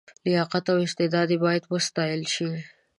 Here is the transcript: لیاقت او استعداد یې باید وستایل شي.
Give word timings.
لیاقت 0.25 0.65
او 0.71 0.77
استعداد 0.85 1.29
یې 1.33 1.37
باید 1.45 1.63
وستایل 1.73 2.23
شي. 2.33 2.49